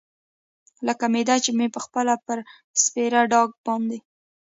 لکه 0.87 1.05
معده 1.13 1.35
چې 1.43 1.51
مې 1.57 1.67
پخپله 1.75 2.15
پر 2.25 2.37
سپېره 2.83 3.21
ډاګ 3.31 3.49
باندې. 3.65 3.99